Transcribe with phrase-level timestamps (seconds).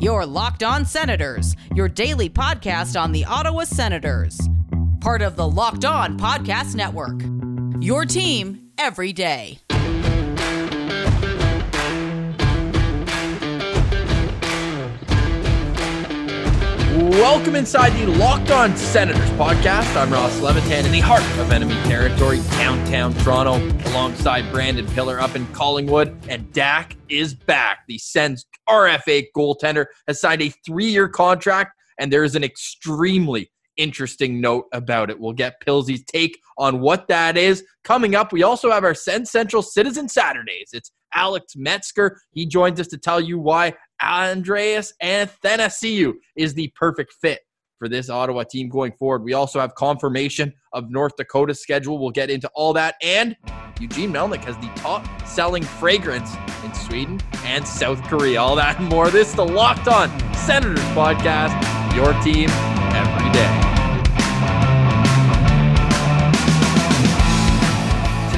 [0.00, 4.38] Your Locked On Senators, your daily podcast on the Ottawa Senators.
[5.00, 7.20] Part of the Locked On Podcast Network.
[7.82, 9.58] Your team every day.
[16.98, 19.94] Welcome inside the Locked On Senators podcast.
[19.94, 23.58] I'm Ross Levitan in the heart of enemy territory, downtown Toronto,
[23.90, 26.18] alongside Brandon Pillar up in Collingwood.
[26.28, 27.84] And Dak is back.
[27.86, 31.70] The Sens RFA goaltender has signed a three year contract,
[32.00, 35.20] and there is an extremely interesting note about it.
[35.20, 37.62] We'll get Pilsy's take on what that is.
[37.84, 40.70] Coming up, we also have our Sens Central Citizen Saturdays.
[40.72, 42.20] It's Alex Metzger.
[42.32, 47.40] He joins us to tell you why Andreas Athanasiou is the perfect fit
[47.78, 49.22] for this Ottawa team going forward.
[49.22, 51.98] We also have confirmation of North Dakota's schedule.
[51.98, 52.96] We'll get into all that.
[53.02, 53.36] And
[53.80, 56.34] Eugene Melnyk has the top selling fragrance
[56.64, 58.40] in Sweden and South Korea.
[58.40, 59.10] All that and more.
[59.10, 61.54] This is the Locked On Senators podcast,
[61.94, 63.57] your team every day.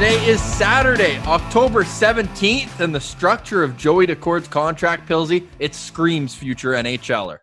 [0.01, 6.35] Today is Saturday, October 17th, and the structure of Joey Daccord's contract, Pilsy, it screams
[6.35, 7.37] future NHLer.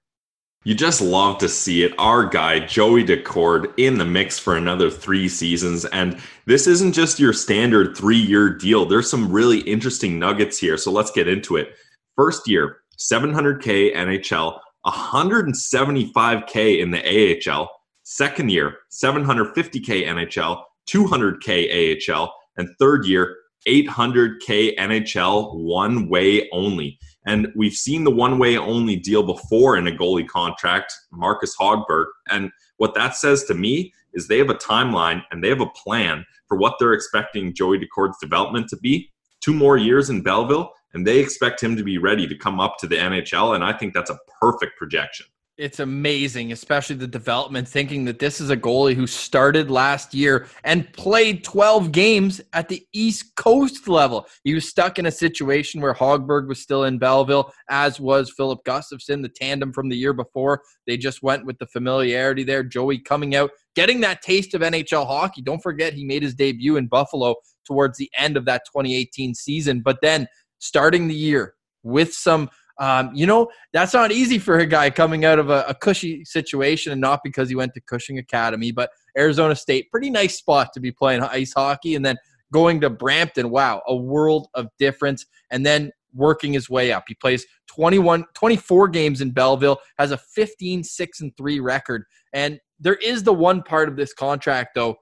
[0.64, 1.94] You just love to see it.
[2.00, 5.86] Our guy, Joey Decord, in the mix for another three seasons.
[5.86, 8.88] And this isn't just your standard three year deal.
[8.88, 10.78] There's some really interesting nuggets here.
[10.78, 11.76] So let's get into it.
[12.16, 17.70] First year, 700K NHL, 175K in the AHL.
[18.02, 23.36] Second year, 750K NHL, 200K AHL and third year
[23.68, 26.98] 800k NHL one way only.
[27.26, 32.06] And we've seen the one way only deal before in a goalie contract, Marcus Hogberg.
[32.30, 35.70] And what that says to me is they have a timeline and they have a
[35.70, 39.12] plan for what they're expecting Joey Daccord's development to be.
[39.42, 42.78] Two more years in Belleville, and they expect him to be ready to come up
[42.80, 43.56] to the NHL.
[43.56, 45.26] And I think that's a perfect projection
[45.58, 50.48] it's amazing, especially the development, thinking that this is a goalie who started last year
[50.64, 54.28] and played 12 games at the East Coast level.
[54.44, 58.60] He was stuck in a situation where Hogberg was still in Belleville, as was Filip
[58.66, 60.62] Gustavsson, the tandem from the year before.
[60.86, 62.64] They just went with the familiarity there.
[62.64, 65.42] Joey coming out, getting that taste of NHL hockey.
[65.42, 69.82] Don't forget, he made his debut in Buffalo towards the end of that 2018 season,
[69.82, 70.28] but then
[70.60, 72.50] starting the year with some
[72.80, 76.24] um, you know, that's not easy for a guy coming out of a, a cushy
[76.26, 80.74] situation and not because he went to Cushing Academy, but Arizona State, pretty nice spot
[80.74, 81.96] to be playing ice hockey.
[81.96, 82.18] And then
[82.54, 85.26] going to Brampton, wow, a world of difference.
[85.50, 87.06] And then working his way up.
[87.08, 92.04] He plays 21, 24 games in Belleville, has a 15, 6, and 3 record.
[92.34, 94.96] And there is the one part of this contract, though,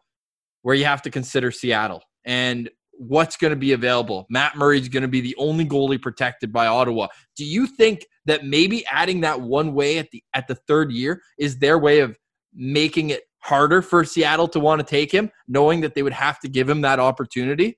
[0.61, 2.01] where you have to consider Seattle.
[2.25, 4.25] And what's going to be available.
[4.29, 7.07] Matt Murray's going to be the only goalie protected by Ottawa.
[7.35, 11.21] Do you think that maybe adding that one way at the at the third year
[11.37, 12.17] is their way of
[12.53, 16.39] making it harder for Seattle to want to take him, knowing that they would have
[16.39, 17.77] to give him that opportunity?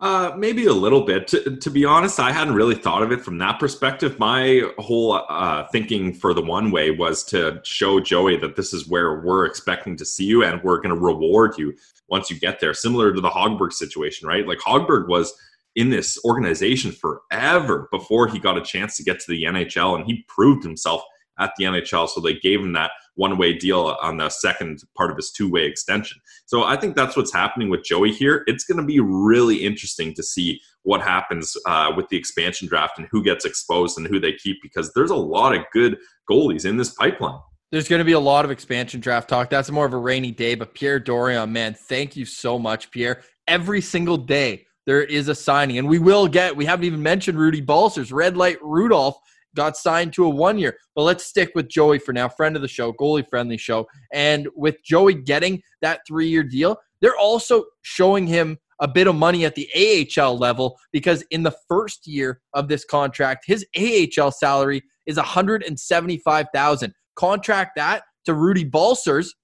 [0.00, 1.28] Uh, maybe a little bit.
[1.28, 4.18] To, to, be honest, I hadn't really thought of it from that perspective.
[4.18, 8.88] My whole uh, thinking for the one way was to show Joey that this is
[8.88, 11.74] where we're expecting to see you and we're going to reward you
[12.08, 12.74] once you get there.
[12.74, 14.46] Similar to the Hogberg situation, right?
[14.46, 15.32] Like Hogberg was
[15.76, 20.06] in this organization forever before he got a chance to get to the NHL and
[20.06, 21.02] he proved himself
[21.38, 22.08] at the NHL.
[22.08, 25.50] So they gave him that one way deal on the second part of his two
[25.50, 26.18] way extension.
[26.46, 28.44] So I think that's what's happening with Joey here.
[28.46, 32.98] It's going to be really interesting to see what happens uh, with the expansion draft
[32.98, 35.96] and who gets exposed and who they keep because there's a lot of good
[36.30, 37.38] goalies in this pipeline.
[37.74, 39.50] There's going to be a lot of expansion draft talk.
[39.50, 43.22] That's more of a rainy day, but Pierre Dorion, man, thank you so much, Pierre.
[43.48, 46.54] Every single day there is a signing, and we will get.
[46.54, 49.16] We haven't even mentioned Rudy Balcers, Red Light Rudolph
[49.56, 50.76] got signed to a one year.
[50.94, 53.88] But let's stick with Joey for now, friend of the show, goalie friendly show.
[54.12, 59.16] And with Joey getting that three year deal, they're also showing him a bit of
[59.16, 59.68] money at the
[60.16, 66.94] AHL level because in the first year of this contract, his AHL salary is 175,000.
[67.16, 69.34] Contract that to Rudy Balcers,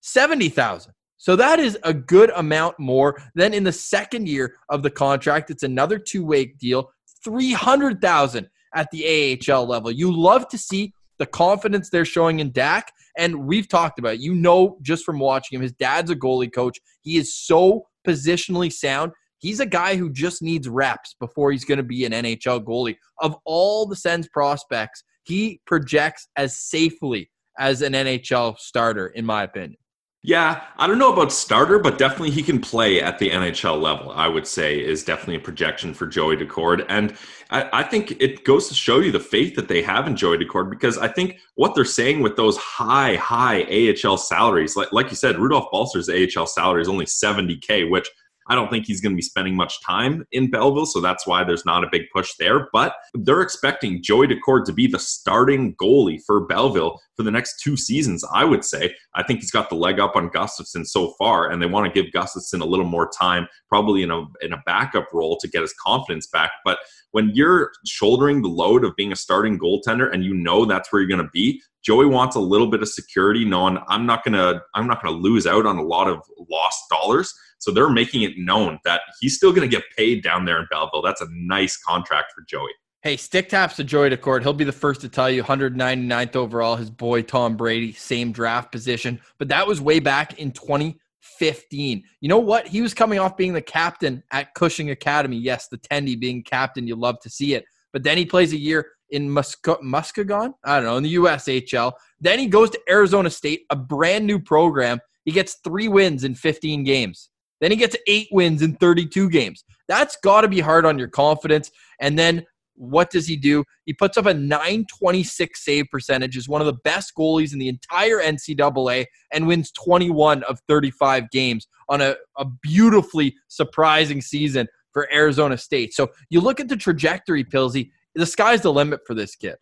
[0.00, 0.92] 70,000.
[1.16, 3.20] So that is a good amount more.
[3.34, 6.90] than in the second year of the contract, it's another two-way deal,
[7.24, 9.90] 300,000 at the AHL level.
[9.90, 12.92] You love to see the confidence they're showing in Dak.
[13.16, 14.20] And we've talked about it.
[14.20, 16.78] You know, just from watching him, his dad's a goalie coach.
[17.02, 19.12] He is so positionally sound.
[19.38, 22.96] He's a guy who just needs reps before he's going to be an NHL goalie.
[23.20, 29.42] Of all the Sens prospects, he projects as safely as an NHL starter, in my
[29.42, 29.76] opinion.
[30.24, 34.10] Yeah, I don't know about starter, but definitely he can play at the NHL level.
[34.10, 36.84] I would say is definitely a projection for Joey Daccord.
[36.88, 37.14] and
[37.50, 40.38] I, I, think it goes to show you the faith that they have in Joey
[40.38, 45.10] Daccord because I think what they're saying with those high, high AHL salaries, like like
[45.10, 48.10] you said, Rudolph Balcer's AHL salary is only seventy k, which
[48.48, 51.44] I don't think he's going to be spending much time in Belleville, so that's why
[51.44, 52.68] there's not a big push there.
[52.72, 57.60] But they're expecting Joey Daccord to be the starting goalie for Belleville for the next
[57.60, 58.94] two seasons, I would say.
[59.14, 62.02] I think he's got the leg up on Gustavsson so far, and they want to
[62.02, 65.62] give Gustavsson a little more time, probably in a in a backup role to get
[65.62, 66.52] his confidence back.
[66.64, 66.78] But
[67.12, 71.00] when you're shouldering the load of being a starting goaltender and you know that's where
[71.00, 74.62] you're going to be, Joey wants a little bit of security, knowing I'm not gonna
[74.74, 76.20] I'm not gonna lose out on a lot of
[76.50, 77.32] lost dollars.
[77.58, 81.02] So they're making it known that he's still to get paid down there in Belleville.
[81.02, 82.70] That's a nice contract for Joey.
[83.02, 84.42] Hey, stick taps to Joey Daccord.
[84.42, 86.76] He'll be the first to tell you 199th overall.
[86.76, 92.02] His boy Tom Brady, same draft position, but that was way back in 2015.
[92.20, 92.66] You know what?
[92.66, 95.36] He was coming off being the captain at Cushing Academy.
[95.36, 97.64] Yes, the Tendy being captain, you love to see it.
[97.92, 101.92] But then he plays a year in Musk- Muskegon, I don't know, in the USHL.
[102.20, 105.00] Then he goes to Arizona State, a brand new program.
[105.24, 107.30] He gets three wins in 15 games.
[107.60, 109.64] Then he gets eight wins in 32 games.
[109.88, 111.70] That's got to be hard on your confidence.
[112.00, 112.44] And then
[112.78, 113.64] what does he do?
[113.86, 117.68] He puts up a 926 save percentage, is one of the best goalies in the
[117.68, 125.12] entire NCAA, and wins 21 of 35 games on a, a beautifully surprising season for
[125.12, 125.92] Arizona State.
[125.92, 129.56] So you look at the trajectory, Pilsy, the sky's the limit for this kid.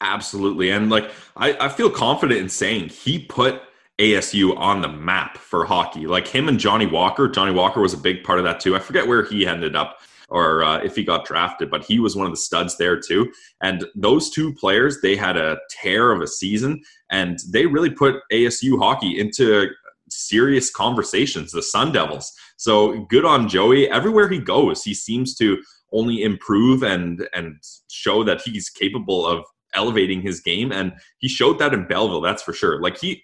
[0.00, 0.70] Absolutely.
[0.70, 3.62] And like I, I feel confident in saying he put
[3.98, 6.06] ASU on the map for hockey.
[6.06, 7.28] Like him and Johnny Walker.
[7.28, 8.74] Johnny Walker was a big part of that too.
[8.74, 9.98] I forget where he ended up
[10.30, 13.30] or uh, if he got drafted, but he was one of the studs there too.
[13.62, 18.22] And those two players, they had a tear of a season and they really put
[18.32, 19.68] ASU hockey into
[20.08, 22.32] serious conversations, the Sun Devils.
[22.56, 23.90] So good on Joey.
[23.90, 25.62] Everywhere he goes, he seems to
[25.92, 27.56] only improve and and
[27.90, 29.44] show that he's capable of
[29.74, 33.22] elevating his game and he showed that in Belleville that's for sure like he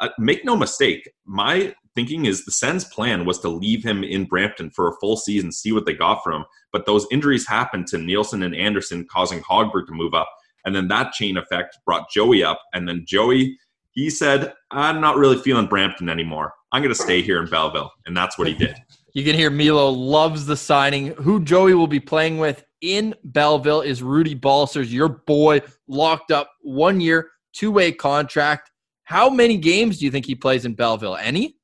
[0.00, 4.24] uh, make no mistake, my thinking is the Sens' plan was to leave him in
[4.24, 6.44] Brampton for a full season, see what they got from him.
[6.72, 10.28] But those injuries happened to Nilsson and Anderson, causing Hogberg to move up.
[10.64, 12.60] And then that chain effect brought Joey up.
[12.72, 13.56] And then Joey,
[13.92, 16.52] he said, I'm not really feeling Brampton anymore.
[16.72, 17.90] I'm going to stay here in Belleville.
[18.06, 18.76] And that's what he did.
[19.14, 21.14] You can hear Milo loves the signing.
[21.14, 26.50] Who Joey will be playing with in Belleville is Rudy Balcers, your boy, locked up
[26.62, 28.72] one year, two way contract.
[29.04, 31.14] How many games do you think he plays in Belleville?
[31.14, 31.56] Any?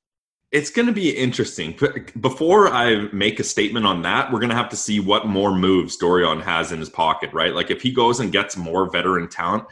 [0.52, 1.76] It's going to be interesting.
[2.20, 5.52] Before I make a statement on that, we're going to have to see what more
[5.52, 7.52] moves Dorion has in his pocket, right?
[7.52, 9.64] Like if he goes and gets more veteran talent,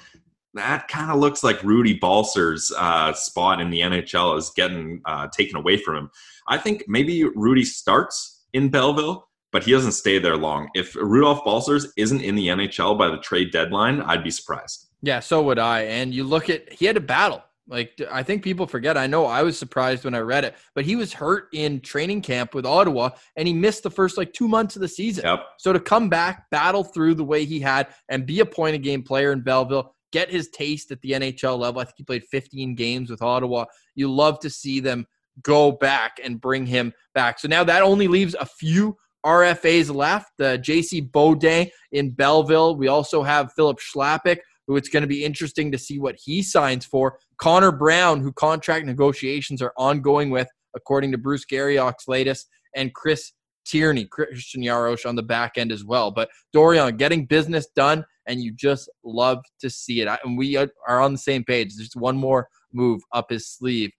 [0.55, 5.29] that kind of looks like Rudy Balcer's uh, spot in the NHL is getting uh,
[5.29, 6.11] taken away from him.
[6.49, 10.69] I think maybe Rudy starts in Belleville, but he doesn't stay there long.
[10.75, 14.87] If Rudolph Balcers isn't in the NHL by the trade deadline, I'd be surprised.
[15.03, 15.83] Yeah, so would I.
[15.83, 18.97] And you look at he had a battle like I think people forget.
[18.97, 22.23] I know I was surprised when I read it, but he was hurt in training
[22.23, 25.25] camp with Ottawa and he missed the first like 2 months of the season.
[25.27, 25.41] Yep.
[25.59, 28.83] So to come back, battle through the way he had and be a point of
[28.83, 31.81] game player in Belleville, get his taste at the NHL level.
[31.81, 33.67] I think he played 15 games with Ottawa.
[33.95, 35.07] You love to see them
[35.43, 37.39] go back and bring him back.
[37.39, 40.33] So now that only leaves a few RFAs left.
[40.41, 42.77] Uh, the JC Beaudin in Belleville.
[42.77, 44.39] We also have Filip Chlapik
[44.69, 47.19] who it's going to be interesting to see what he signs for.
[47.39, 53.33] Connor Brown, who contract negotiations are ongoing with, according to Bruce Garrioch's latest, and Chris
[53.65, 56.11] Tierney, Christian Jaros on the back end as well.
[56.11, 60.09] But Dorion, getting business done, and you just love to see it.
[60.23, 61.75] And we are on the same page.
[61.75, 63.91] There's one more move up his sleeve.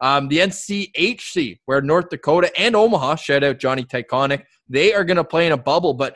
[0.00, 5.18] Um, the NCHC, where North Dakota and Omaha, shout out Johnny Tychonick, they are going
[5.18, 6.14] to play in a bubble, but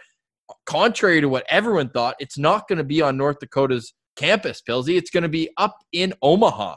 [0.66, 4.96] contrary to what everyone thought, it's not going to be on North Dakota's campus, Pilsy.
[4.96, 6.76] It's going to be up in Omaha.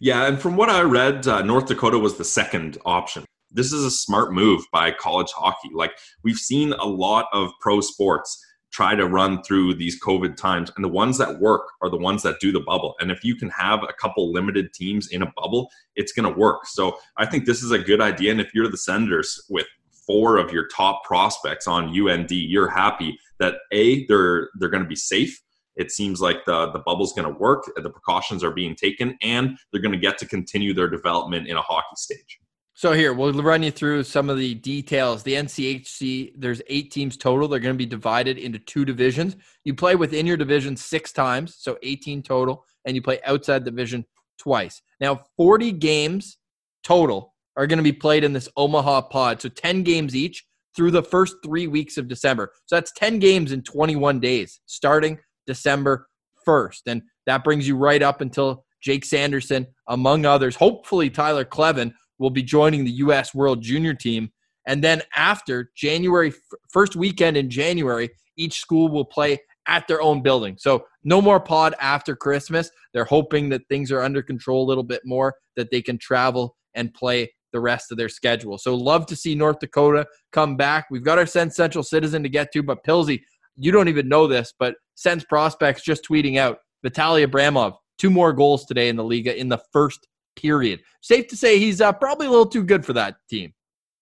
[0.00, 3.24] Yeah, and from what I read, uh, North Dakota was the second option.
[3.50, 5.70] This is a smart move by college hockey.
[5.72, 5.92] Like
[6.24, 10.84] we've seen a lot of pro sports try to run through these COVID times, and
[10.84, 12.96] the ones that work are the ones that do the bubble.
[12.98, 16.38] And if you can have a couple limited teams in a bubble, it's going to
[16.38, 16.66] work.
[16.66, 18.32] So I think this is a good idea.
[18.32, 19.66] And if you're the Senators with
[20.04, 24.88] four of your top prospects on UND, you're happy that a they're they're going to
[24.88, 25.40] be safe.
[25.76, 29.56] It seems like the the bubble's going to work, the precautions are being taken, and
[29.70, 32.40] they're going to get to continue their development in a hockey stage.
[32.76, 35.22] So here we'll run you through some of the details.
[35.22, 37.46] The NCHC, there's eight teams total.
[37.46, 39.36] They're going to be divided into two divisions.
[39.62, 44.04] You play within your division six times, so 18 total, and you play outside division
[44.38, 44.82] twice.
[45.00, 46.36] Now, 40 games
[46.82, 49.40] total are going to be played in this Omaha pod.
[49.40, 52.50] So 10 games each through the first three weeks of December.
[52.66, 56.08] So that's 10 games in 21 days, starting December
[56.44, 56.80] 1st.
[56.88, 60.56] And that brings you right up until Jake Sanderson, among others.
[60.56, 63.34] Hopefully, Tyler Kleven will be joining the U.S.
[63.34, 64.30] World Junior team.
[64.66, 66.32] And then after January,
[66.72, 69.38] first weekend in January, each school will play
[69.68, 70.56] at their own building.
[70.58, 72.70] So no more pod after Christmas.
[72.94, 76.56] They're hoping that things are under control a little bit more, that they can travel
[76.74, 78.56] and play the rest of their schedule.
[78.56, 80.86] So love to see North Dakota come back.
[80.90, 83.20] We've got our Sens Central Citizen to get to, but Pilsy,
[83.56, 88.32] you don't even know this, but Sens prospects just tweeting out Vitaly Abramov, two more
[88.32, 90.80] goals today in the Liiga in the first period.
[91.00, 93.52] Safe to say he's uh, probably a little too good for that team.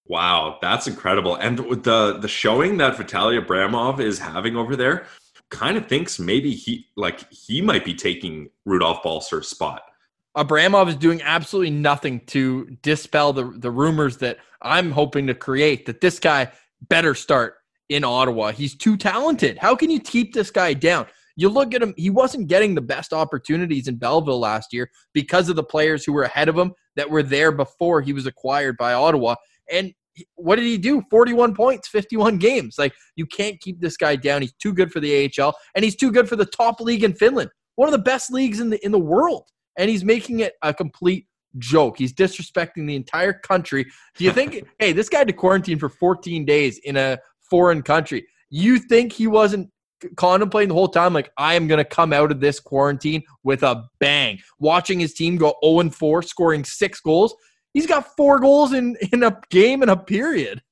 [0.07, 1.37] Wow, that's incredible.
[1.37, 5.07] And the the showing that Vitaly Abramov is having over there
[5.51, 9.83] kind of thinks maybe he like he might be taking Rudolph Balcer's spot.
[10.37, 15.87] Abramov is doing absolutely nothing to dispel the, the rumors that I'm hoping to create
[15.87, 16.51] that this guy
[16.89, 17.57] better start
[17.91, 18.53] in Ottawa.
[18.53, 19.59] He's too talented.
[19.59, 21.07] How can you keep this guy down?
[21.37, 25.49] You look at him, he wasn't getting the best opportunities in Belleville last year because
[25.49, 28.77] of the players who were ahead of him that were there before he was acquired
[28.77, 29.37] by Ottawa.
[29.71, 29.93] And
[30.35, 31.03] what did he do?
[31.11, 32.77] 41 points, 51 games.
[32.79, 34.43] Like, you can't keep this guy down.
[34.43, 37.15] He's too good for the AHL, and he's too good for the top league in
[37.15, 40.55] Finland, one of the best leagues in the in the world and he's making it
[40.63, 41.27] a complete
[41.59, 41.99] joke.
[41.99, 43.87] He's disrespecting the entire country.
[44.17, 47.19] Do you think, hey, this guy had to quarantine for 14 days in a
[47.51, 48.27] foreign country?
[48.51, 49.71] You think he wasn't
[50.17, 53.63] contemplating the whole time, like, I am going to come out of this quarantine with
[53.63, 54.41] a bang?
[54.59, 57.35] Watching his team go 0 4, scoring six goals.
[57.75, 60.63] He's got four goals in, in a game in a period.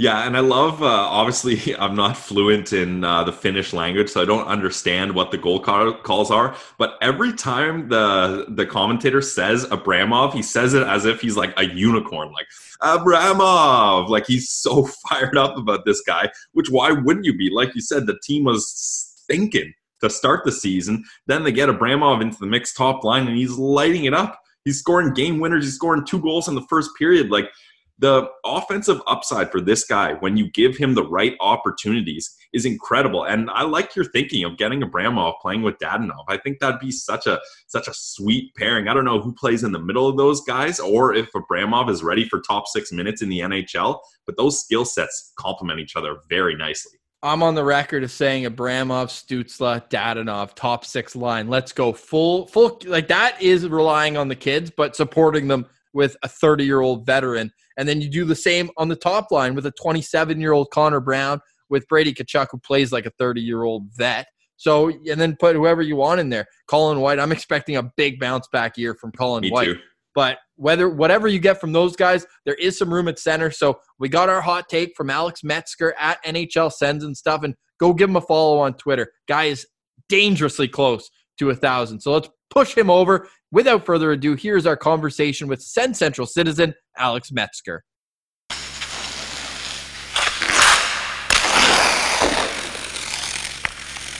[0.00, 0.80] Yeah, and I love.
[0.80, 5.32] Uh, obviously, I'm not fluent in uh, the Finnish language, so I don't understand what
[5.32, 6.56] the goal call- calls are.
[6.78, 11.52] But every time the the commentator says Abramov, he says it as if he's like
[11.58, 12.46] a unicorn, like
[12.80, 14.08] Abramov.
[14.08, 16.30] Like he's so fired up about this guy.
[16.52, 17.50] Which why wouldn't you be?
[17.52, 21.02] Like you said, the team was stinking to start the season.
[21.26, 24.38] Then they get Abramov into the mixed top line, and he's lighting it up.
[24.64, 25.64] He's scoring game winners.
[25.64, 27.30] He's scoring two goals in the first period.
[27.30, 27.50] Like
[27.98, 33.24] the offensive upside for this guy when you give him the right opportunities is incredible
[33.24, 36.90] and i like your thinking of getting abramov playing with dadonov i think that'd be
[36.90, 40.16] such a such a sweet pairing i don't know who plays in the middle of
[40.16, 44.36] those guys or if abramov is ready for top six minutes in the nhl but
[44.36, 49.08] those skill sets complement each other very nicely I'm on the record of saying Abramov,
[49.08, 51.48] Stützle, Dadonov, top six line.
[51.48, 52.78] Let's go full, full.
[52.86, 57.06] Like that is relying on the kids, but supporting them with a 30 year old
[57.06, 57.50] veteran.
[57.76, 60.70] And then you do the same on the top line with a 27 year old
[60.70, 61.40] Connor Brown
[61.70, 64.26] with Brady Tkachuk, who plays like a 30 year old vet.
[64.56, 66.46] So, and then put whoever you want in there.
[66.66, 69.66] Colin White, I'm expecting a big bounce back year from Colin Me White.
[69.66, 69.78] Too.
[70.14, 73.52] But whether whatever you get from those guys, there is some room at center.
[73.52, 77.44] So we got our hot take from Alex Metzger at NHL Sens and stuff.
[77.44, 79.12] And go give him a follow on Twitter.
[79.28, 79.64] Guy is
[80.08, 82.00] dangerously close to a thousand.
[82.00, 83.28] So let's push him over.
[83.50, 87.82] Without further ado, here's our conversation with Sens Central citizen Alex Metzger.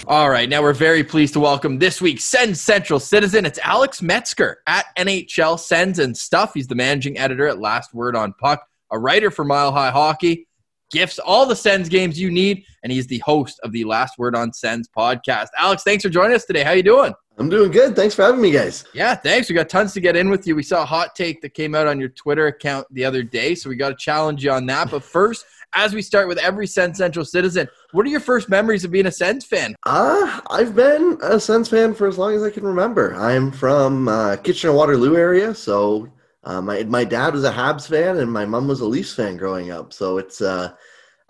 [0.07, 3.45] All right, now we're very pleased to welcome this week's Sens Central citizen.
[3.45, 6.55] It's Alex Metzger at NHL Sens and Stuff.
[6.55, 10.49] He's the managing editor at Last Word on Puck, a writer for Mile High Hockey,
[10.91, 14.35] gifts all the Sens games you need, and he's the host of the Last Word
[14.35, 15.49] on Sens podcast.
[15.59, 16.63] Alex, thanks for joining us today.
[16.63, 17.13] How you doing?
[17.39, 17.95] I'm doing good.
[17.95, 18.85] Thanks for having me, guys.
[18.93, 19.49] Yeah, thanks.
[19.49, 20.57] We got tons to get in with you.
[20.57, 23.55] We saw a hot take that came out on your Twitter account the other day,
[23.55, 24.91] so we got to challenge you on that.
[24.91, 28.85] But first, as we start with every Sens Central citizen, what are your first memories
[28.85, 29.77] of being a Sens fan?
[29.87, 33.15] Uh, I've been a Sens fan for as long as I can remember.
[33.15, 36.09] I'm from uh, Kitchener Waterloo area, so
[36.43, 39.37] uh, my my dad was a Habs fan and my mom was a Leafs fan
[39.37, 39.93] growing up.
[39.93, 40.73] So it's uh,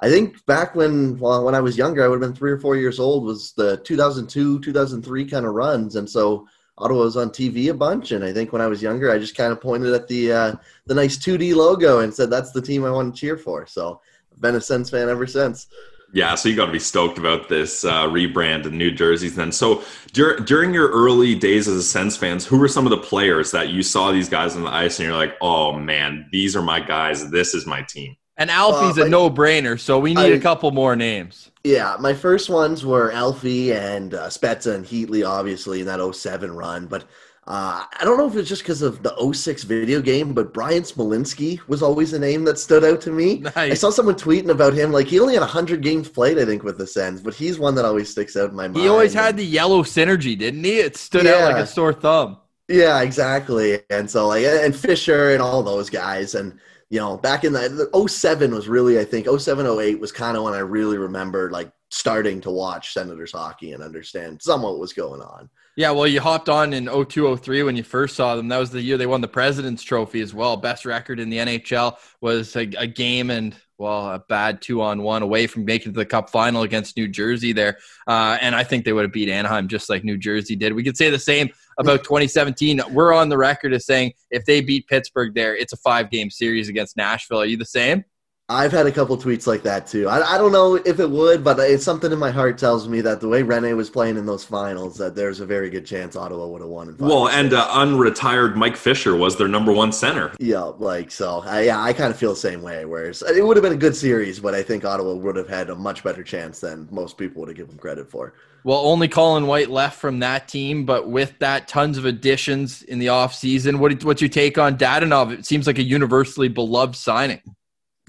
[0.00, 2.58] I think back when well, when I was younger, I would have been three or
[2.58, 3.24] four years old.
[3.24, 6.46] Was the 2002 2003 kind of runs, and so
[6.78, 8.12] Ottawa was on TV a bunch.
[8.12, 10.54] And I think when I was younger, I just kind of pointed at the uh,
[10.86, 14.00] the nice 2D logo and said, "That's the team I want to cheer for." So
[14.32, 15.66] I've been a Sens fan ever since.
[16.12, 19.36] Yeah, so you got to be stoked about this uh, rebrand and new jerseys.
[19.36, 19.82] Then, so
[20.14, 23.50] dur- during your early days as a Sens fans, who were some of the players
[23.50, 26.62] that you saw these guys on the ice and you're like, "Oh man, these are
[26.62, 27.30] my guys.
[27.30, 30.70] This is my team." And Alfie's uh, a no-brainer, so we need I, a couple
[30.70, 31.50] more names.
[31.64, 36.52] Yeah, my first ones were Alfie and uh, Spezza and Heatley, obviously, in that 07
[36.52, 36.86] run.
[36.86, 37.02] But
[37.48, 40.84] uh, I don't know if it's just because of the 06 video game, but Bryan
[40.84, 43.38] Smolinski was always a name that stood out to me.
[43.40, 43.56] Nice.
[43.56, 44.92] I saw someone tweeting about him.
[44.92, 47.74] Like, he only had 100 games played, I think, with the Sens, but he's one
[47.74, 48.76] that always sticks out in my mind.
[48.76, 50.78] He always had the yellow synergy, didn't he?
[50.78, 51.32] It stood yeah.
[51.32, 52.38] out like a sore thumb.
[52.68, 53.80] Yeah, exactly.
[53.88, 56.58] And so like and Fisher and all those guys and
[56.90, 60.36] you know, back in the, the 07 was really I think 07 08 was kind
[60.36, 64.80] of when I really remember like starting to watch Senators hockey and understand somewhat what
[64.80, 65.48] was going on.
[65.76, 68.48] Yeah, well, you hopped on in 0203 when you first saw them.
[68.48, 70.56] That was the year they won the President's Trophy as well.
[70.56, 75.02] Best record in the NHL was a, a game and well, a bad two on
[75.02, 77.78] one away from making the Cup final against New Jersey there.
[78.08, 80.72] Uh, and I think they would have beat Anaheim just like New Jersey did.
[80.72, 82.80] We could say the same about 2017.
[82.90, 86.30] We're on the record as saying if they beat Pittsburgh there, it's a five game
[86.30, 87.40] series against Nashville.
[87.40, 88.04] Are you the same?
[88.50, 90.08] I've had a couple tweets like that too.
[90.08, 93.02] I, I don't know if it would, but it's something in my heart tells me
[93.02, 96.16] that the way Rinne was playing in those finals, that there's a very good chance
[96.16, 96.96] Ottawa would have won.
[96.98, 100.32] well, and uh, unretired Mike Fisher was their number one center.
[100.38, 101.42] Yeah, like so.
[101.44, 102.86] I, yeah, I kind of feel the same way.
[102.86, 105.68] Whereas it would have been a good series, but I think Ottawa would have had
[105.68, 108.32] a much better chance than most people would have given them credit for.
[108.64, 112.98] Well, only Colin White left from that team, but with that, tons of additions in
[112.98, 113.78] the offseason.
[113.78, 115.32] What, what's your take on Dadonov?
[115.32, 117.42] It seems like a universally beloved signing.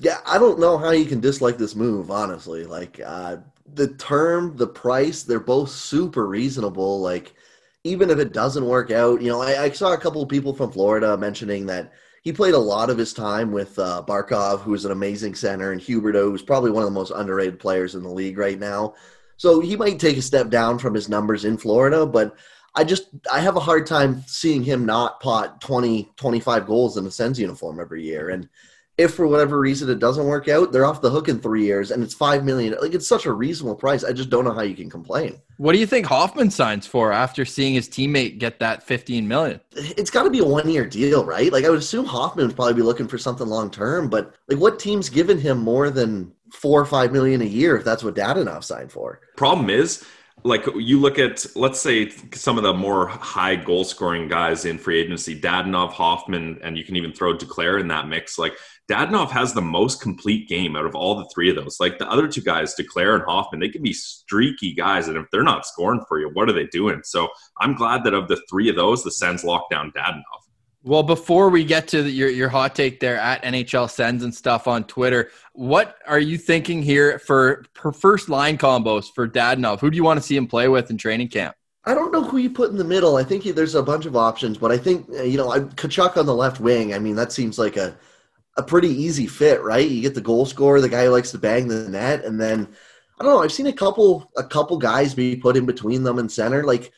[0.02, 2.64] Yeah, I don't know how you can dislike this move, honestly.
[2.66, 3.38] Like uh,
[3.74, 7.02] the term, the price, they're both super reasonable.
[7.02, 7.34] Like
[7.84, 10.54] even if it doesn't work out, you know, I, I saw a couple of people
[10.54, 11.92] from Florida mentioning that
[12.24, 15.72] he played a lot of his time with uh, Barkov, who is an amazing center,
[15.72, 18.94] and Huberdeau, who's probably one of the most underrated players in the league right now.
[19.38, 22.38] So he might take a step down from his numbers in Florida, but
[22.76, 27.06] I just I have a hard time seeing him not pot 20, 25 goals in
[27.06, 28.30] a Sens uniform every year.
[28.30, 28.50] And
[29.00, 31.90] if for whatever reason it doesn't work out, they're off the hook in three years,
[31.90, 32.76] and it's five million.
[32.82, 34.04] Like it's such a reasonable price.
[34.04, 35.40] I just don't know how you can complain.
[35.56, 39.62] What do you think Hoffman signs for after seeing his teammate get that fifteen million?
[39.74, 41.50] It's got to be a one-year deal, right?
[41.52, 44.80] Like I would assume Hoffman would probably be looking for something long-term, but like what
[44.80, 48.66] team's given him more than four or five million a year if that's what Dadonov
[48.66, 49.22] signed for?
[49.38, 50.04] Problem is
[50.44, 54.78] like you look at let's say some of the more high goal scoring guys in
[54.78, 58.54] free agency dadonov hoffman and you can even throw duclair in that mix like
[58.90, 62.10] dadonov has the most complete game out of all the three of those like the
[62.10, 65.66] other two guys duclair and hoffman they can be streaky guys and if they're not
[65.66, 67.30] scoring for you what are they doing so
[67.60, 70.24] i'm glad that of the three of those the sens locked down dadonov
[70.82, 74.34] well, before we get to the, your your hot take there at NHL Sens and
[74.34, 79.82] stuff on Twitter, what are you thinking here for, for first line combos for Dadonov?
[79.82, 81.54] Who do you want to see him play with in training camp?
[81.84, 83.18] I don't know who you put in the middle.
[83.18, 86.26] I think he, there's a bunch of options, but I think you know Tkachuk on
[86.26, 86.94] the left wing.
[86.94, 87.98] I mean, that seems like a
[88.58, 89.88] a pretty easy fit, right?
[89.88, 92.68] You get the goal scorer, the guy who likes to bang the net, and then
[93.20, 93.44] I don't know.
[93.44, 96.92] I've seen a couple a couple guys be put in between them and center, like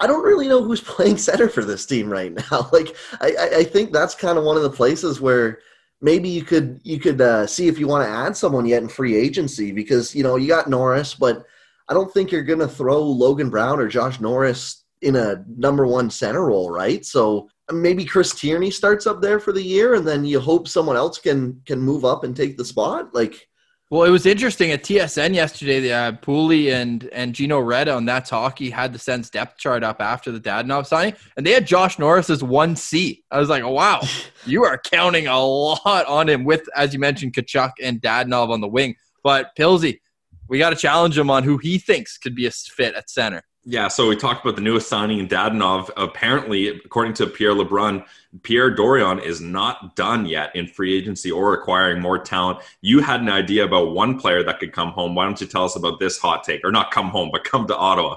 [0.00, 2.68] I don't really know who's playing center for this team right now.
[2.72, 5.60] Like, I, I think that's kind of one of the places where
[6.00, 8.88] maybe you could you could uh, see if you want to add someone yet in
[8.88, 11.44] free agency because you know you got Norris, but
[11.88, 16.10] I don't think you're to throw Logan Brown or Josh Norris in a number one
[16.10, 17.04] center role, right?
[17.04, 20.96] So maybe Chris Tierney starts up there for the year, and then you hope someone
[20.96, 23.14] else can can move up and take the spot.
[23.14, 23.48] Like
[23.90, 25.78] well, it was interesting at TSN yesterday.
[25.78, 29.84] The uh, Pooley and and Gino Reda on That's Hockey had the Sens depth chart
[29.84, 33.22] up after the Dadonov signing, and they had Josh Norris as one C.
[33.30, 34.00] I was like, oh, wow,
[34.46, 38.60] you are counting a lot on him with, as you mentioned, Tkachuk and Dadonov on
[38.60, 38.96] the wing.
[39.22, 40.00] But Pilsy,
[40.48, 43.42] we got to challenge him on who he thinks could be a fit at center.
[43.66, 45.88] Yeah, so we talked about the newest signing in Dadonov.
[45.96, 48.04] Apparently, according to Pierre LeBrun,
[48.42, 52.58] Pierre Dorion is not done yet in free agency or acquiring more talent.
[52.82, 55.14] You had an idea about one player that could come home.
[55.14, 57.66] Why don't you tell us about this hot take, or not come home, but come
[57.68, 58.16] to Ottawa?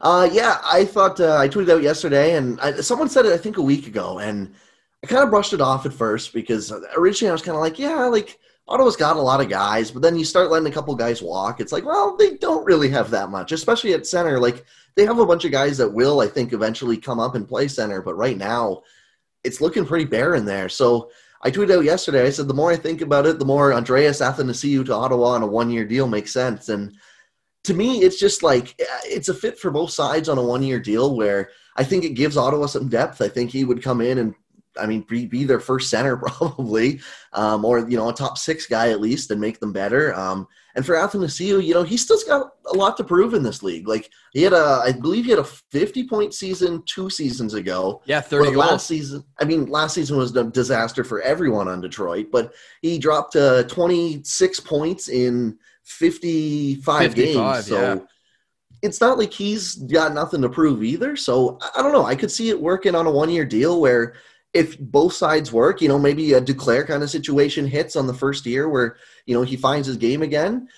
[0.00, 3.38] Uh, yeah, I thought uh, I tweeted out yesterday, and I, someone said it I
[3.38, 4.54] think a week ago, and
[5.04, 7.78] I kind of brushed it off at first because originally I was kind of like,
[7.78, 10.94] yeah, like Ottawa's got a lot of guys, but then you start letting a couple
[10.96, 11.60] guys walk.
[11.60, 14.40] It's like, well, they don't really have that much, especially at center.
[14.40, 14.64] Like
[14.96, 17.68] they have a bunch of guys that will, I think, eventually come up and play
[17.68, 18.82] center, but right now
[19.44, 20.68] it's looking pretty barren there.
[20.68, 21.10] So
[21.42, 22.26] I tweeted out yesterday.
[22.26, 25.42] I said the more I think about it, the more Andreas Athanasiou to Ottawa on
[25.44, 26.68] a one-year deal makes sense.
[26.68, 26.96] And
[27.64, 30.80] to me, it's just like eh, it's a fit for both sides on a one-year
[30.80, 33.22] deal where I think it gives Ottawa some depth.
[33.22, 34.34] I think he would come in and
[34.78, 37.00] I mean, be, be their first center probably,
[37.32, 40.14] um, or you know, a top six guy at least, and make them better.
[40.14, 43.62] Um, and for Athanasiou, you know, he still's got a lot to prove in this
[43.62, 43.88] league.
[43.88, 48.02] Like he had a, I believe he had a fifty-point season two seasons ago.
[48.04, 48.54] Yeah, thirty.
[48.54, 52.98] Last season, I mean, last season was a disaster for everyone on Detroit, but he
[52.98, 57.66] dropped uh, twenty-six points in fifty-five, 55 games.
[57.66, 57.80] So.
[57.80, 57.98] Yeah
[58.82, 61.16] it's not like he's got nothing to prove either.
[61.16, 62.04] So I don't know.
[62.04, 64.14] I could see it working on a one year deal where
[64.56, 68.14] if both sides work, you know, maybe a Duclair kind of situation hits on the
[68.14, 70.68] first year where, you know, he finds his game again.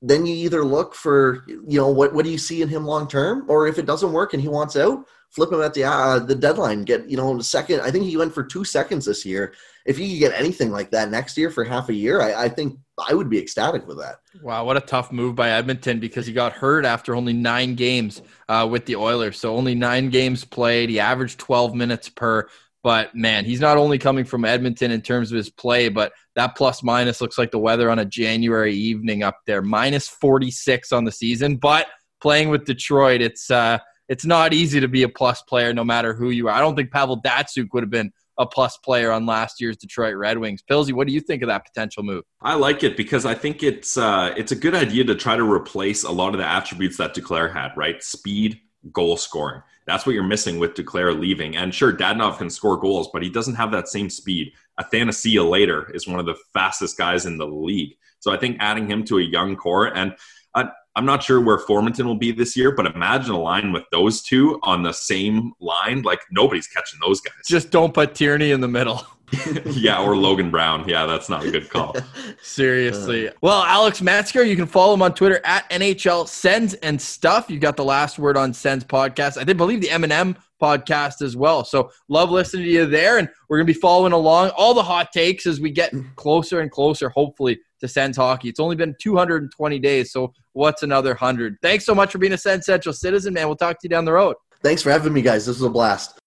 [0.00, 3.08] then you either look for you know what what do you see in him long
[3.08, 6.18] term, or if it doesn't work and he wants out, flip him at the uh,
[6.20, 6.84] the deadline.
[6.84, 7.80] Get you know the second.
[7.80, 9.54] I think he went for two seconds this year.
[9.86, 12.48] If you could get anything like that next year for half a year, I, I
[12.48, 14.16] think I would be ecstatic with that.
[14.42, 18.22] Wow, what a tough move by Edmonton because he got hurt after only nine games
[18.48, 19.38] uh, with the Oilers.
[19.40, 20.90] So only nine games played.
[20.90, 22.48] He averaged 12 minutes per.
[22.82, 26.56] But man, he's not only coming from Edmonton in terms of his play, but that
[26.56, 29.62] plus minus looks like the weather on a January evening up there.
[29.62, 31.56] Minus 46 on the season.
[31.56, 31.86] But
[32.20, 36.14] playing with Detroit, it's uh, it's not easy to be a plus player no matter
[36.14, 36.54] who you are.
[36.54, 40.14] I don't think Pavel Datsyuk would have been a plus player on last year's Detroit
[40.14, 40.62] Red Wings.
[40.68, 42.24] Pilsy, what do you think of that potential move?
[42.40, 45.42] I like it because I think it's uh, it's a good idea to try to
[45.42, 48.02] replace a lot of the attributes that Duclair had, right?
[48.02, 48.60] Speed,
[48.92, 49.62] goal scoring.
[49.88, 51.56] That's what you're missing with Duclair leaving.
[51.56, 54.52] And sure, Dadonov can score goals, but he doesn't have that same speed.
[54.78, 57.96] Athanasiou later is one of the fastest guys in the league.
[58.20, 60.14] So I think adding him to a young core and
[60.54, 60.64] uh,
[60.96, 64.22] I'm not sure where Formenton will be this year, but imagine a line with those
[64.22, 66.02] two on the same line.
[66.02, 67.34] Like nobody's catching those guys.
[67.46, 69.06] Just don't put Tierney in the middle.
[69.66, 70.88] yeah, or Logan Brown.
[70.88, 71.94] Yeah, that's not a good call.
[72.42, 73.30] Seriously.
[73.42, 77.50] Well, Alex Metzger, you can follow him on Twitter at NHL Sens and Stuff.
[77.50, 79.38] You got the last word on Sens podcast.
[79.38, 81.64] I did believe the M&M podcast as well.
[81.64, 83.18] So love listening to you there.
[83.18, 86.60] And we're going to be following along all the hot takes as we get closer
[86.60, 88.48] and closer, hopefully, to Sens hockey.
[88.48, 91.56] It's only been 220 days, so what's another 100?
[91.62, 93.46] Thanks so much for being a Sens Central citizen, man.
[93.46, 94.36] We'll talk to you down the road.
[94.62, 95.46] Thanks for having me, guys.
[95.46, 96.18] This was a blast.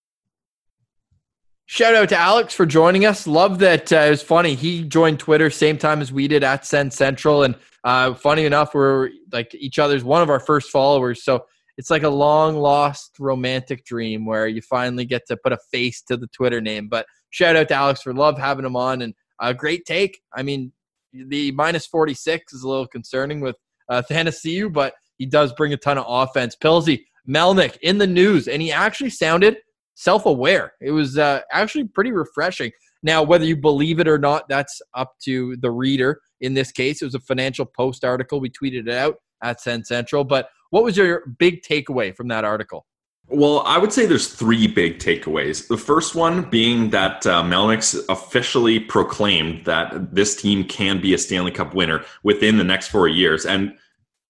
[1.66, 3.26] Shout out to Alex for joining us.
[3.26, 3.94] Love that.
[3.94, 4.56] Uh, it was funny.
[4.56, 8.74] He joined Twitter same time as we did at Sens Central, and uh, funny enough,
[8.74, 11.24] we're like each other's one of our first followers.
[11.24, 11.46] So
[11.78, 16.02] it's like a long lost romantic dream where you finally get to put a face
[16.04, 16.90] to the Twitter name.
[16.90, 20.22] But shout out to Alex for love having him on and a great take.
[20.34, 20.72] I mean,
[21.14, 23.56] the minus 46 is a little concerning with
[23.90, 26.56] uh, Athanasiou, but he does bring a ton of offense.
[26.56, 29.58] Pilsy, Melnyk in the news, and he actually sounded
[29.96, 30.74] self aware.
[30.82, 32.72] It was uh, actually pretty refreshing.
[33.04, 36.22] Now, whether you believe it or not, that's up to the reader.
[36.40, 38.40] In this case, it was a Financial Post article.
[38.40, 40.24] We tweeted it out at Sens Central.
[40.24, 42.86] But what was your big takeaway from that article?
[43.34, 45.70] Well, I would say there's three big takeaways.
[45.70, 51.18] The first one being that uh, Melnyk's officially proclaimed that this team can be a
[51.18, 53.46] Stanley Cup winner within the next four years.
[53.46, 53.74] And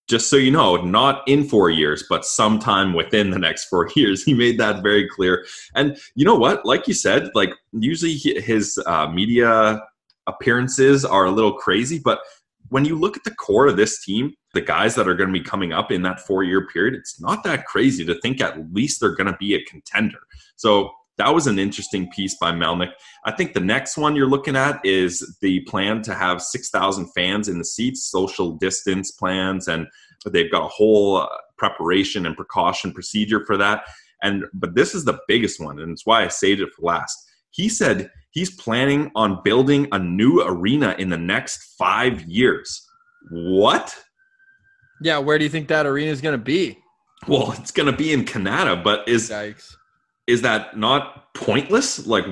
[0.08, 4.24] just so you know, not in four years, but sometime within the next four years.
[4.24, 5.48] He made that very clear.
[5.74, 6.64] And you know what?
[6.64, 9.82] Like you said, like usually his uh, media
[10.28, 12.20] appearances are a little crazy, but
[12.70, 15.40] when you look at the core of this team, the guys that are going to
[15.40, 18.74] be coming up in that four year period, it's not that crazy to think at
[18.74, 20.20] least they're going to be a contender.
[20.56, 22.92] So that was an interesting piece by Melnyk.
[23.26, 27.48] I think the next one you're looking at is the plan to have 6,000 fans
[27.48, 29.88] in the seats, social distance plans, and
[30.26, 33.84] they've got a whole uh, preparation and precaution procedure for that.
[34.24, 37.18] And but this is the biggest one, and it's why I saved it for last.
[37.52, 42.88] He said he's planning on building a new arena in the next five years.
[43.32, 43.96] What?
[45.02, 46.78] Yeah, where do you think that arena is going to be?
[47.28, 49.76] Well, it's going to be in Canada, but is Yikes.
[50.28, 52.06] is that not pointless?
[52.08, 52.26] Like,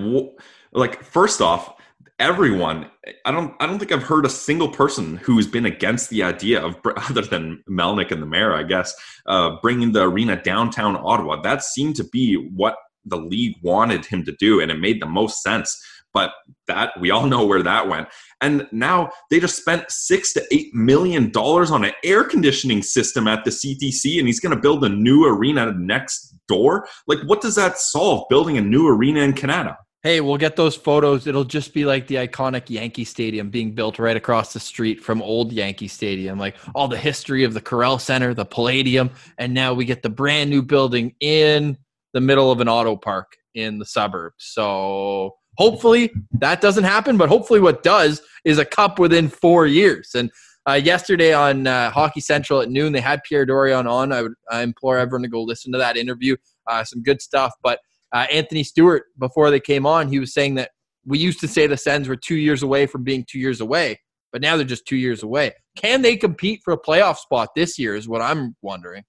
[0.71, 1.73] like first off,
[2.19, 2.89] everyone.
[3.25, 3.55] I don't.
[3.59, 6.75] I don't think I've heard a single person who's been against the idea of,
[7.09, 8.93] other than Melnyk and the mayor, I guess,
[9.25, 11.41] uh, bringing the arena downtown Ottawa.
[11.41, 15.07] That seemed to be what the league wanted him to do, and it made the
[15.07, 15.81] most sense.
[16.13, 16.31] But
[16.67, 18.07] that we all know where that went.
[18.41, 23.27] And now they just spent six to eight million dollars on an air conditioning system
[23.27, 26.87] at the CTC, and he's going to build a new arena next door.
[27.07, 28.27] Like, what does that solve?
[28.29, 29.77] Building a new arena in Canada?
[30.01, 31.27] Hey, we'll get those photos.
[31.27, 35.21] It'll just be like the iconic Yankee Stadium being built right across the street from
[35.21, 39.73] old Yankee Stadium, like all the history of the Corel Center, the Palladium, and now
[39.73, 41.77] we get the brand new building in
[42.13, 44.35] the middle of an auto park in the suburbs.
[44.37, 50.15] So hopefully that doesn't happen, but hopefully what does is a cup within four years.
[50.15, 50.31] And
[50.67, 54.11] uh, yesterday on uh, Hockey Central at noon, they had Pierre Dorion on.
[54.11, 56.35] I would I implore everyone to go listen to that interview.
[56.65, 57.79] Uh, some good stuff, but
[58.13, 60.71] uh, Anthony Stewart, before they came on, he was saying that
[61.05, 63.99] we used to say the Sens were two years away from being two years away,
[64.31, 65.53] but now they're just two years away.
[65.75, 67.95] Can they compete for a playoff spot this year?
[67.95, 69.03] Is what I'm wondering.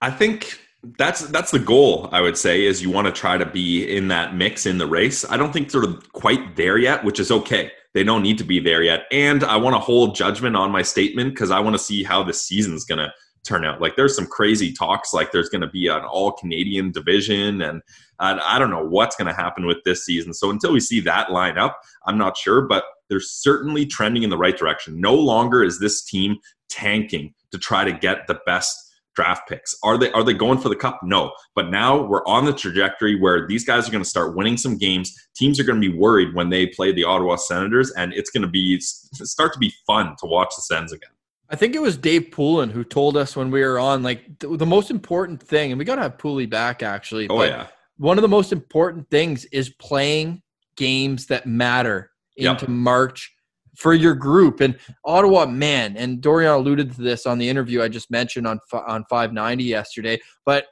[0.00, 0.58] I think
[0.96, 2.08] that's that's the goal.
[2.12, 4.86] I would say is you want to try to be in that mix in the
[4.86, 5.24] race.
[5.28, 7.72] I don't think they're quite there yet, which is okay.
[7.94, 10.82] They don't need to be there yet, and I want to hold judgment on my
[10.82, 13.12] statement because I want to see how the season's gonna
[13.44, 13.80] turn out.
[13.80, 17.82] Like there's some crazy talks, like there's going to be an all Canadian division, and
[18.18, 20.34] I, I don't know what's going to happen with this season.
[20.34, 24.30] So until we see that line up, I'm not sure, but they're certainly trending in
[24.30, 25.00] the right direction.
[25.00, 26.36] No longer is this team
[26.68, 28.87] tanking to try to get the best
[29.18, 29.76] draft picks.
[29.82, 31.00] Are they are they going for the cup?
[31.02, 31.32] No.
[31.56, 34.78] But now we're on the trajectory where these guys are going to start winning some
[34.78, 35.12] games.
[35.34, 38.42] Teams are going to be worried when they play the Ottawa Senators, and it's going
[38.42, 41.10] to be start to be fun to watch the Sens again.
[41.50, 44.56] I think it was Dave Poulin who told us when we were on, like the,
[44.56, 47.26] the most important thing, and we got to have Pooley back actually.
[47.28, 47.66] Oh yeah.
[47.96, 50.42] One of the most important things is playing
[50.76, 52.68] games that matter into yep.
[52.68, 53.34] March
[53.78, 54.60] for your group.
[54.60, 58.58] And Ottawa, man, and Dorion alluded to this on the interview I just mentioned on
[58.72, 60.66] on 590 yesterday, but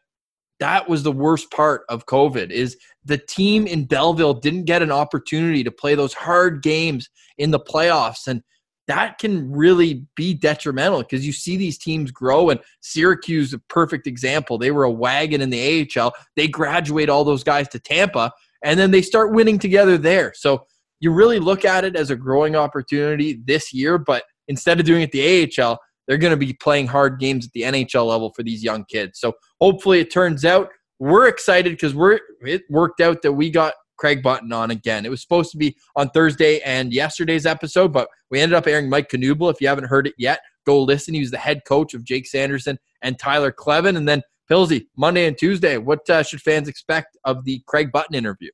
[0.59, 4.91] that was the worst part of COVID is the team in Belleville didn't get an
[4.91, 8.43] opportunity to play those hard games in the playoffs and
[8.89, 14.07] that can really be detrimental because you see these teams grow and Syracuse a perfect
[14.07, 14.59] example.
[14.59, 16.13] They were a wagon in the AHL.
[16.37, 20.33] They graduate all those guys to Tampa and then they start winning together there.
[20.35, 20.67] So
[21.01, 25.03] you really look at it as a growing opportunity this year, but instead of doing
[25.03, 28.43] it the AHL, they're going to be playing hard games at the NHL level for
[28.43, 29.19] these young kids.
[29.19, 33.75] So hopefully it turns out we're excited because we're it worked out that we got
[33.99, 35.05] Craig Button on again.
[35.05, 38.89] It was supposed to be on Thursday and yesterday's episode, but we ended up airing
[38.89, 39.53] Mike Knuble.
[39.53, 41.15] If you haven't heard it yet, go listen.
[41.15, 45.27] He was the head coach of Jake Sanderson and Tyler Kleven, And then Pilsy, Monday
[45.27, 45.77] and Tuesday.
[45.79, 48.51] What uh, should fans expect of the Craig Button interview?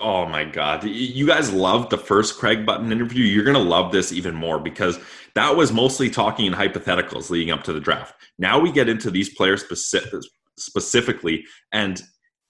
[0.00, 0.84] Oh my God.
[0.84, 3.24] You guys loved the first Craig Button interview.
[3.24, 4.98] You're going to love this even more because
[5.34, 8.14] that was mostly talking in hypotheticals leading up to the draft.
[8.38, 10.20] Now we get into these players specific,
[10.58, 11.44] specifically.
[11.72, 12.02] And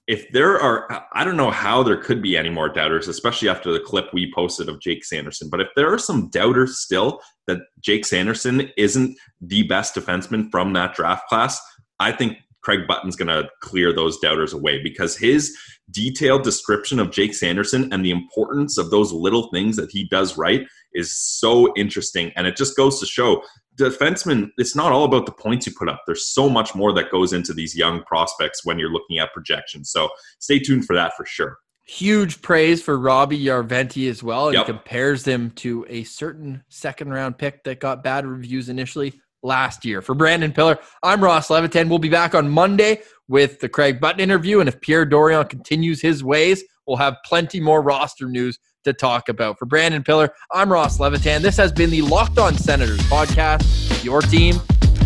[0.09, 3.73] if there are, I don't know how there could be any more doubters, especially after
[3.73, 5.49] the clip we posted of Jake Sanderson.
[5.49, 10.73] But if there are some doubters still that Jake Sanderson isn't the best defenseman from
[10.73, 11.61] that draft class,
[12.01, 15.57] I think Craig Button's going to clear those doubters away because his
[15.93, 20.37] detailed description of Jake Sanderson and the importance of those little things that he does
[20.37, 22.33] right is so interesting.
[22.37, 23.43] And it just goes to show
[23.77, 26.03] defensemen, it's not all about the points you put up.
[26.07, 29.91] There's so much more that goes into these young prospects when you're looking at projections.
[29.91, 31.57] So stay tuned for that for sure.
[31.85, 34.53] Huge praise for Robbie Järventie as well.
[34.53, 34.67] Yep.
[34.67, 39.85] He compares him to a certain second round pick that got bad reviews initially last
[39.85, 40.03] year.
[40.03, 41.89] For Brandon Pillar, I'm Ross Levitan.
[41.89, 44.61] We'll be back on Monday with the Craig Button interview.
[44.61, 49.29] And if Pierre Dorion continues his ways, we'll have plenty more roster news to talk
[49.29, 49.59] about.
[49.59, 51.43] For Brandon Pillar, I'm Ross Levitan.
[51.43, 54.57] This has been the Locked On Senators podcast, your team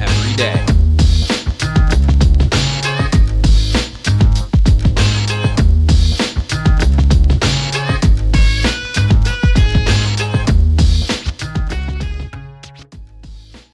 [0.00, 0.75] every day.